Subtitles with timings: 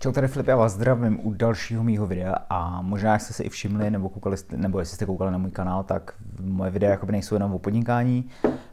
[0.00, 3.48] Čau, tady Filip, já vás zdravím u dalšího mýho videa a možná jste se i
[3.48, 7.34] všimli, nebo, koukali, nebo jestli jste koukali na můj kanál, tak moje videa jakoby nejsou
[7.34, 8.30] jenom o podnikání,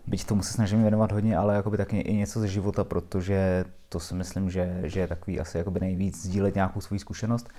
[0.07, 3.99] byť tomu se snažím věnovat hodně, ale jakoby taky i něco ze života, protože to
[3.99, 7.49] si myslím, že, že je takový asi jakoby nejvíc sdílet nějakou svou zkušenost.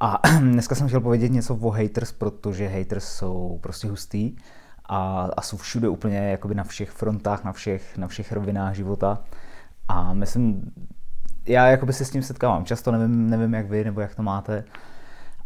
[0.00, 4.36] A dneska jsem chtěl povědět něco o haters, protože haters jsou prostě hustý
[4.84, 9.24] a, a jsou všude úplně jakoby na všech frontách, na všech, na všech rovinách života.
[9.88, 10.72] A myslím,
[11.46, 14.64] já jakoby se s tím setkávám často, nevím, nevím jak vy nebo jak to máte,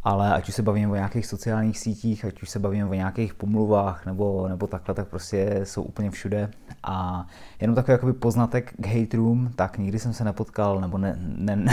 [0.04, 3.34] ale ať už se bavíme o nějakých sociálních sítích, ať už se bavíme o nějakých
[3.34, 6.50] pomluvách nebo, nebo takhle, tak prostě jsou úplně všude.
[6.82, 7.26] A
[7.60, 11.64] jenom takový jakoby poznatek k haterům, tak nikdy jsem se nepotkal, nebo ne, ne,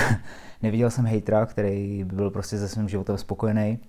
[0.62, 3.80] neviděl jsem hatera, který by byl prostě se svým životem spokojený,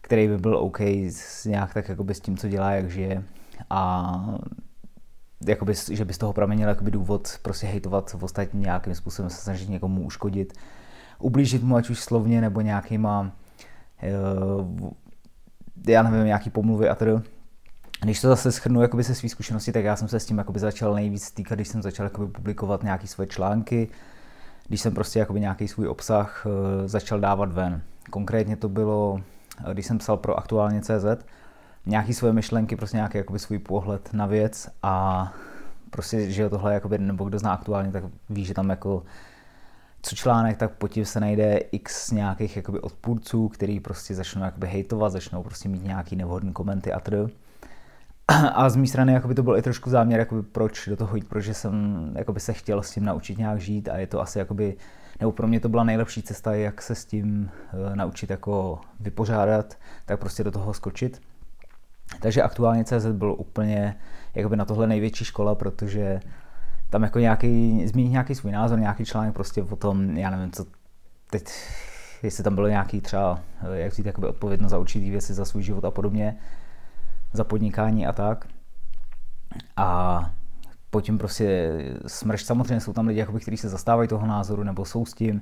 [0.00, 3.22] který by byl OK s, nějak tak jakoby s tím, co dělá, jak žije.
[3.70, 4.38] A
[5.46, 9.42] jakoby, že by z toho pramenil jakoby důvod prostě hejtovat v ostatní nějakým způsobem, se
[9.42, 10.52] snažit někomu uškodit,
[11.18, 13.32] ublížit mu, ať už slovně nebo nějakýma,
[14.80, 14.90] uh,
[15.86, 17.12] já nevím, nějaký pomluvy a tedy.
[18.02, 20.60] Když to zase schrnu jakoby se svý zkušenosti, tak já jsem se s tím jakoby
[20.60, 23.88] začal nejvíc týkat, když jsem začal jakoby publikovat nějaké svoje články,
[24.68, 26.52] když jsem prostě jakoby nějaký svůj obsah uh,
[26.86, 27.82] začal dávat ven.
[28.10, 29.20] Konkrétně to bylo,
[29.72, 31.24] když jsem psal pro aktuálně CZ,
[31.86, 35.32] nějaký svoje myšlenky, prostě nějaký jakoby svůj pohled na věc a
[35.90, 39.02] prostě, že tohle jakoby, nebo kdo zná aktuálně, tak ví, že tam jako
[40.02, 44.66] co článek, tak pod tím se najde x nějakých jakoby odpůrců, který prostě začnou jakoby
[44.66, 47.26] hejtovat, začnou prostě mít nějaký nevhodný komenty a tr.
[48.54, 51.28] A z mé strany jakoby to byl i trošku záměr, jakoby proč do toho jít,
[51.28, 54.76] protože jsem jakoby se chtěl s tím naučit nějak žít a je to asi jakoby,
[55.20, 59.74] nebo pro mě to byla nejlepší cesta, jak se s tím uh, naučit jako vypořádat,
[60.06, 61.20] tak prostě do toho skočit.
[62.24, 63.96] Takže aktuálně CZ byl úplně
[64.34, 66.20] jakoby na tohle největší škola, protože
[66.90, 70.66] tam jako nějaký, zmínit nějaký svůj názor, nějaký článek prostě o tom, já nevím, co
[71.30, 71.44] teď,
[72.22, 73.40] jestli tam bylo nějaký třeba,
[73.72, 76.36] jak říct, jakoby odpovědnost za určitý věci, za svůj život a podobně,
[77.32, 78.48] za podnikání a tak.
[79.76, 80.20] A
[80.90, 81.72] potom prostě
[82.06, 85.40] smrš, samozřejmě jsou tam lidi, jakoby, kteří se zastávají toho názoru nebo jsou s tím,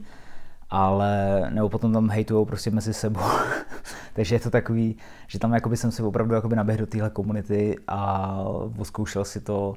[0.72, 3.21] ale nebo potom tam hejtujou prostě mezi sebou.
[4.15, 4.97] Takže je to takový,
[5.27, 8.38] že tam jakoby jsem si opravdu jakoby naběhl do téhle komunity a
[8.82, 9.75] zkoušel si to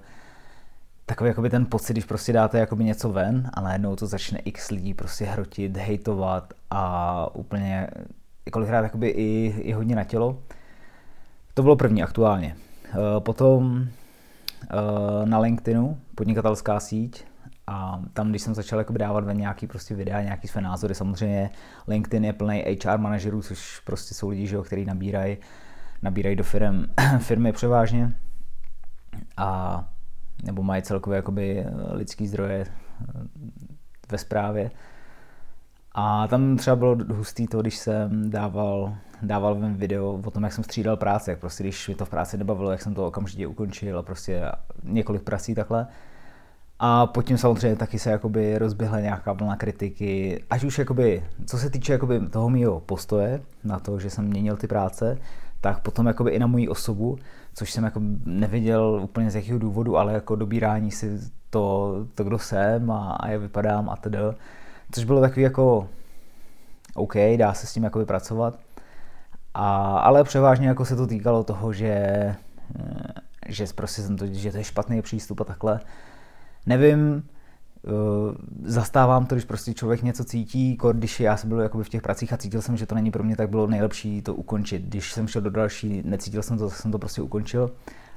[1.06, 4.72] takový jakoby ten pocit, když prostě dáte jakoby něco ven a najednou to začne x
[4.72, 7.88] lidí prostě hrotit, hejtovat a úplně
[8.52, 10.40] kolikrát jakoby i, i hodně na tělo.
[11.54, 12.56] To bylo první aktuálně.
[12.86, 13.88] Eh, potom
[14.64, 17.26] eh, na LinkedInu, podnikatelská síť,
[17.68, 21.50] a tam, když jsem začal jakoby dávat ven nějaký prostě videa, nějaký své názory, samozřejmě
[21.88, 25.38] LinkedIn je plný HR manažerů, což prostě jsou lidi, že jo, který nabírají
[26.02, 26.84] nabírají do firm,
[27.20, 28.14] firmy převážně
[29.38, 29.84] a
[30.44, 33.14] nebo mají celkově jakoby lidský zdroje eh,
[34.12, 34.72] ve správě.
[35.92, 40.54] A tam třeba bylo hustý to, když jsem dával, dával ven video o tom, jak
[40.54, 43.48] jsem střídal práce, jak prostě když mi to v práci nebavilo, jak jsem to okamžitě
[43.48, 44.52] ukončil a prostě
[44.84, 45.88] několik prací takhle,
[46.80, 51.70] a potom samozřejmě taky se jakoby rozběhla nějaká vlna kritiky, ať už jakoby, co se
[51.70, 55.18] týče jakoby toho mého postoje na to, že jsem měnil ty práce,
[55.62, 57.18] tak potom jakoby i na moji osobu,
[57.54, 61.20] což jsem jako nevěděl úplně z jakého důvodu, ale jako dobírání si
[61.50, 64.18] to, to kdo jsem a, a jak vypadám a tedy.
[64.92, 65.90] Což bylo takový jako
[66.96, 68.60] OK, dá se s tím jakoby pracovat.
[69.54, 72.36] A, ale převážně jako se to týkalo toho, že, eh,
[73.48, 75.80] že prostě jsem to, že to je špatný přístup a takhle
[76.66, 77.24] nevím,
[77.84, 82.02] uh, zastávám to, když prostě člověk něco cítí, když já jsem byl jakoby v těch
[82.02, 84.82] pracích a cítil jsem, že to není pro mě, tak bylo nejlepší to ukončit.
[84.82, 87.72] Když jsem šel do další, necítil jsem to, tak jsem to prostě ukončil.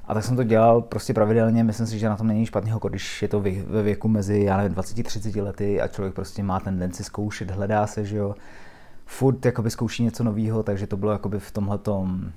[0.05, 3.21] A tak jsem to dělal prostě pravidelně, myslím si, že na tom není špatného, když
[3.21, 7.51] je to ve věku mezi, já nevím, 20-30 lety a člověk prostě má tendenci zkoušet,
[7.51, 8.35] hledá se, že jo,
[9.05, 12.31] furt jakoby zkouší něco nového, takže to bylo jakoby v tomhletom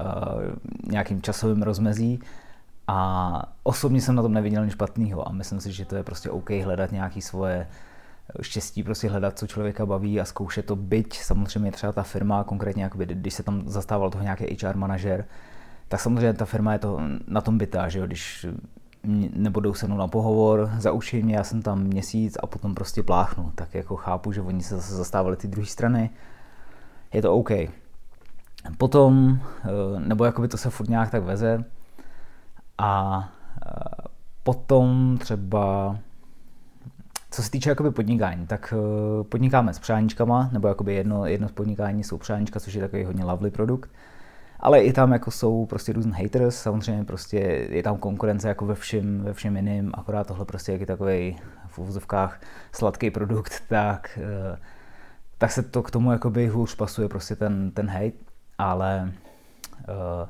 [0.00, 0.06] uh,
[0.90, 2.20] nějakým časovým rozmezí
[2.88, 6.30] a osobně jsem na tom neviděl nic špatného a myslím si, že to je prostě
[6.30, 7.66] OK hledat nějaký svoje
[8.40, 12.82] štěstí, prostě hledat, co člověka baví a zkoušet to, byť samozřejmě třeba ta firma, konkrétně
[12.82, 15.24] jakoby, když se tam zastával toho nějaký HR manažer,
[15.88, 18.46] tak samozřejmě ta firma je to na tom bytá, že jo, když
[19.34, 23.52] nebudou se mnou na pohovor, zaučí mě, já jsem tam měsíc a potom prostě pláchnu,
[23.54, 26.10] tak jako chápu, že oni se zase zastávali ty druhé strany,
[27.12, 27.50] je to OK.
[28.78, 31.64] Potom, eh, nebo jakoby to se furt nějak tak veze,
[32.78, 33.28] a
[34.42, 35.96] potom třeba
[37.34, 41.52] co se týče jakoby podnikání, tak e, podnikáme s přáníčkama, nebo jakoby jedno, jedno z
[41.52, 43.90] podnikání jsou přáníčka, což je takový hodně lovely produkt.
[44.60, 47.38] Ale i tam jako jsou prostě různý haters, samozřejmě prostě
[47.70, 51.36] je tam konkurence jako ve všem, ve všem jiným, akorát tohle prostě jak je takový
[51.68, 52.40] v úvozovkách
[52.72, 54.58] sladký produkt, tak, e,
[55.38, 58.18] tak se to k tomu jakoby hůř pasuje prostě ten, ten hate,
[58.58, 59.12] ale
[59.88, 60.28] uh,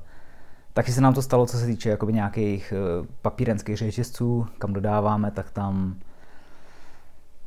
[0.74, 5.30] taky se nám to stalo, co se týče jakoby nějakých uh, papírenských řetězců, kam dodáváme,
[5.30, 5.96] tak tam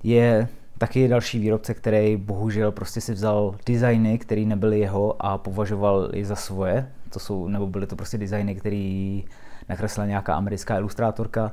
[0.04, 0.48] je
[0.78, 6.26] taky další výrobce, který bohužel prostě si vzal designy, které nebyly jeho a považoval je
[6.26, 6.92] za svoje.
[7.10, 9.20] To jsou, nebo byly to prostě designy, které
[9.70, 11.52] nakreslila nějaká americká ilustrátorka.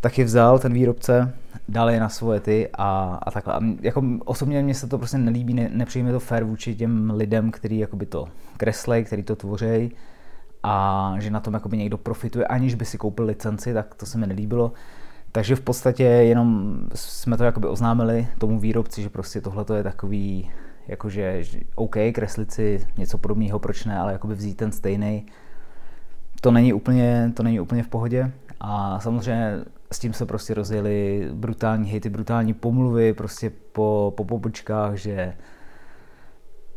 [0.00, 1.34] Tak je vzal ten výrobce,
[1.68, 3.54] dal je na svoje ty a, a takhle.
[3.54, 7.50] A jako osobně mně se to prostě nelíbí, ne, nepřijme to fair vůči těm lidem,
[7.50, 9.92] kteří jakoby to kreslej, který to tvoří
[10.62, 14.18] a že na tom jakoby někdo profituje, aniž by si koupil licenci, tak to se
[14.18, 14.72] mi nelíbilo.
[15.32, 20.50] Takže v podstatě jenom jsme to jakoby oznámili tomu výrobci, že prostě tohle je takový,
[20.88, 21.42] jakože
[21.74, 25.26] OK, kreslit si něco podobného, proč ne, ale jakoby vzít ten stejný,
[26.40, 28.32] to není úplně, to není úplně v pohodě.
[28.60, 29.58] A samozřejmě
[29.92, 35.34] s tím se prostě rozjeli brutální hejty, brutální pomluvy prostě po, po pobočkách, že,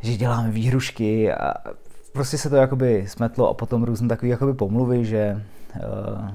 [0.01, 1.53] že děláme výhrušky a
[2.13, 5.44] prostě se to jakoby smetlo a potom různé takové jakoby pomluvy, že
[5.75, 6.30] uh,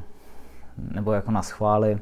[0.95, 1.99] nebo jako nás chváli.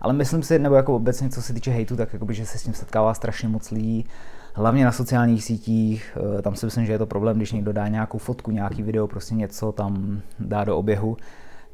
[0.00, 2.62] Ale myslím si, nebo jako obecně, co se týče hejtu, tak jakoby, že se s
[2.62, 4.06] tím setkává strašně moc lidí,
[4.54, 7.88] hlavně na sociálních sítích, eh, tam si myslím, že je to problém, když někdo dá
[7.88, 11.16] nějakou fotku, nějaký video, prostě něco tam dá do oběhu,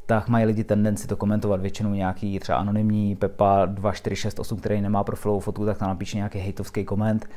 [0.06, 1.60] tak mají lidi tendenci to komentovat.
[1.60, 6.84] Většinou nějaký třeba anonymní Pepa 2468, který nemá profilovou fotku, tak tam napíše nějaký hejtovský
[6.84, 7.28] koment.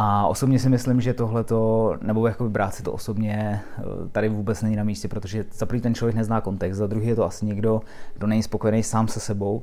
[0.00, 4.28] A osobně si myslím, že tohle to, nebo jako brát si to osobně, eh, tady
[4.28, 7.24] vůbec není na místě, protože za prvý ten člověk nezná kontext, za druhý je to
[7.24, 7.80] asi někdo,
[8.14, 9.62] kdo není spokojený sám se sebou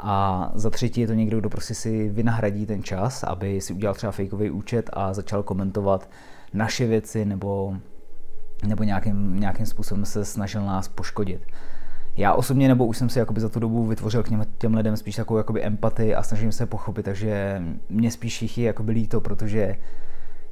[0.00, 3.94] a za třetí je to někdo, kdo prostě si vynahradí ten čas, aby si udělal
[3.94, 6.10] třeba fakeový účet a začal komentovat
[6.54, 7.74] naše věci nebo,
[8.66, 11.40] nebo nějakým, nějakým způsobem se snažil nás poškodit
[12.16, 14.96] já osobně, nebo už jsem si jakoby za tu dobu vytvořil k něm, těm lidem
[14.96, 19.20] spíš takovou jakoby empatii a snažím se pochopit, takže mě spíš jich je jakoby líto,
[19.20, 19.76] protože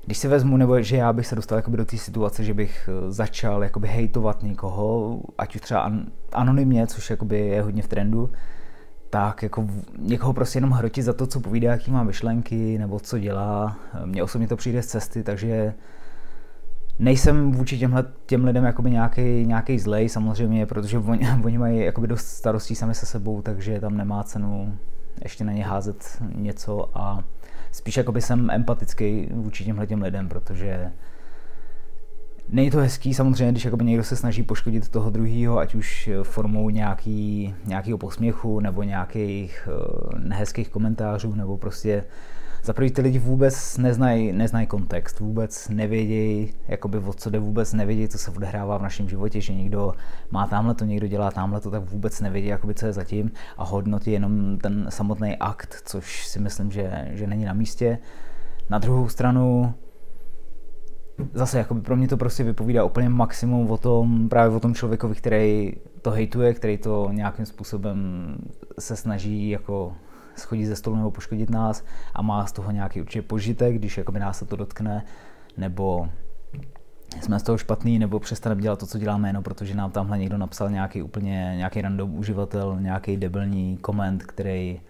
[0.05, 2.89] když si vezmu, nebo že já bych se dostal jakoby do té situace, že bych
[2.89, 7.89] eh, začal jakoby hejtovat někoho, ať už třeba an, anonymně, což jakoby je hodně v
[7.89, 8.31] trendu,
[9.11, 9.67] tak jako
[9.99, 13.77] někoho prostě jenom hrotit za to, co povídá, jaký má myšlenky, nebo co dělá.
[14.05, 15.75] Mně osobně to přijde z cesty, takže
[16.99, 22.07] nejsem vůči těmhle, těm lidem jakoby nějaký, nějaký zlej samozřejmě, protože oni, oni mají jakoby
[22.07, 24.79] dost starostí sami se sebou, takže tam nemá cenu
[25.23, 27.25] ještě na ně házet něco a
[27.73, 30.91] spíš jakoby jsem empatický vůči těmhle těm lidem, protože
[32.51, 36.71] Není to hezký samozřejmě, když jakoby někdo se snaží poškodit toho druhého, ať už formou
[36.71, 42.05] nějaký, nějakého posměchu nebo nějakých uh, nehezkých komentářů nebo prostě
[42.63, 47.73] za prvý ty lidi vůbec neznají, neznají kontext, vůbec nevědějí, jakoby o co jde, vůbec
[47.73, 49.93] nevědějí, co se odehrává v našem životě, že někdo
[50.31, 53.65] má tamhle to, někdo dělá tamhle to, tak vůbec nevědí, jakoby, co je zatím a
[53.65, 57.99] hodnotí jenom ten samotný akt, což si myslím, že, že není na místě.
[58.71, 59.75] Na druhou stranu
[61.35, 65.15] zase jakoby pro mě to prostě vypovídá úplně maximum o tom, právě o tom člověkovi,
[65.15, 65.73] který
[66.03, 68.37] to hejtuje, který to nějakým způsobem
[68.79, 69.93] se snaží jako
[70.39, 74.19] schodit ze stolu nebo poškodit nás a má z toho nějaký určitě požitek, když jakoby
[74.19, 75.05] nás se to dotkne,
[75.57, 76.09] nebo
[77.21, 80.39] jsme z toho špatný, nebo přestaneme dělat to, co děláme, jenom protože nám tamhle někdo
[80.39, 84.81] napsal nějaký úplně nějaký random uživatel, nějaký debilní koment, který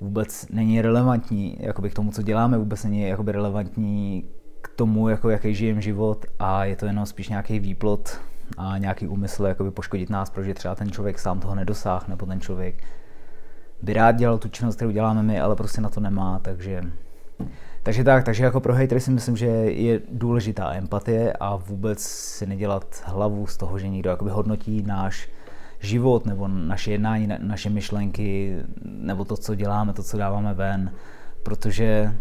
[0.00, 4.24] vůbec není relevantní jakoby k tomu, co děláme, vůbec není jakoby relevantní
[4.62, 8.20] k tomu, jako jaký žijem život a je to jenom spíš nějaký výplot
[8.56, 12.40] a nějaký úmysl jakoby poškodit nás, protože třeba ten člověk sám toho nedosáhne, nebo ten
[12.40, 12.84] člověk
[13.82, 16.82] by rád dělal tu činnost, kterou děláme my, ale prostě na to nemá, takže
[17.82, 22.46] takže tak, takže jako pro hejtery si myslím, že je důležitá empatie a vůbec si
[22.46, 25.28] nedělat hlavu z toho, že někdo jakoby hodnotí náš
[25.80, 30.92] život nebo naše jednání, naše myšlenky nebo to, co děláme, to, co dáváme ven,
[31.42, 32.14] protože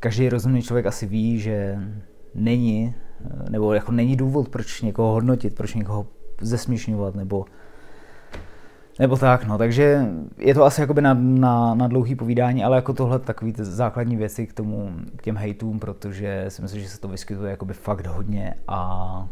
[0.00, 1.78] každý rozumný člověk asi ví, že
[2.34, 2.94] není,
[3.50, 6.06] nebo jako není důvod, proč někoho hodnotit, proč někoho
[6.40, 7.44] zesměšňovat nebo
[8.98, 10.06] nebo tak, no, takže
[10.38, 14.46] je to asi jakoby na, na, na dlouhý povídání, ale jako tohle takový základní věci
[14.46, 18.54] k tomu, k těm hejtům, protože si myslím, že se to vyskytuje jakoby fakt hodně
[18.68, 19.28] a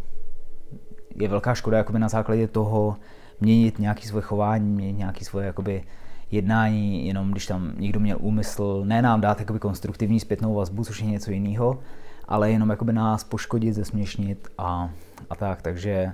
[1.15, 2.97] je velká škoda jakoby na základě toho
[3.41, 5.83] měnit nějaký svoje chování, měnit nějaký svoje jakoby
[6.31, 11.01] jednání, jenom když tam někdo měl úmysl ne nám dát jakoby konstruktivní zpětnou vazbu, což
[11.01, 11.79] je něco jiného,
[12.29, 14.91] ale jenom jakoby nás poškodit, zesměšnit a,
[15.31, 16.13] a tak, takže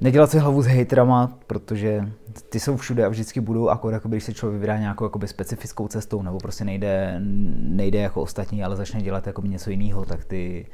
[0.00, 2.12] nedělat si hlavu s hejtrama, protože
[2.48, 5.88] ty jsou všude a vždycky budou, akorát jako když se člověk vydá nějakou jakoby specifickou
[5.88, 7.20] cestou, nebo prostě nejde,
[7.58, 10.66] nejde jako ostatní, ale začne dělat jako něco jiného, tak ty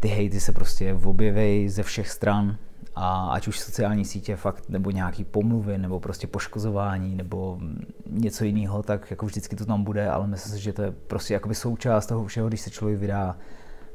[0.00, 2.56] ty hejty se prostě objeví ze všech stran
[2.94, 7.58] a ať už sociální sítě fakt, nebo nějaký pomluvy, nebo prostě poškozování, nebo
[8.06, 11.34] něco jiného, tak jako vždycky to tam bude, ale myslím si, že to je prostě
[11.34, 13.36] jakoby součást toho všeho, když se člověk vydá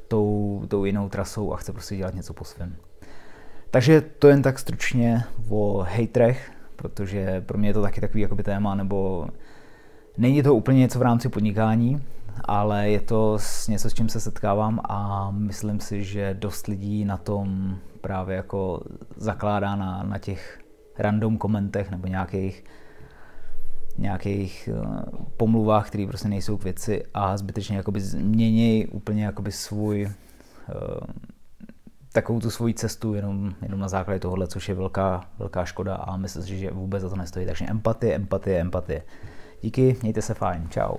[0.07, 2.75] tou, tou jinou trasou a chce prostě dělat něco po svém.
[3.75, 8.43] Takže to jen tak stručně o hejtrech, protože pro mě je to taky takový jakoby
[8.43, 9.27] téma, nebo
[10.17, 12.01] není to úplně něco v rámci podnikání,
[12.45, 13.37] ale je to
[13.69, 18.81] něco, s čím se setkávám a myslím si, že dost lidí na tom právě jako
[19.15, 20.59] zakládá na, na těch
[20.97, 22.63] random komentech nebo nějakých
[23.97, 24.95] nějakých uh,
[25.37, 30.11] pomluvách, které prostě nejsou k věci a zbytečně jakoby změnějí úplně jakoby svůj uh,
[32.15, 36.17] takovou tu svoji cestu jenom, jenom na základě tohohle, což je velká, velká škoda a
[36.17, 37.45] myslím si, že vůbec za to nestojí.
[37.45, 39.03] Takže empatie, empatie, empatie.
[39.61, 40.95] Díky, mějte se fajn, čau.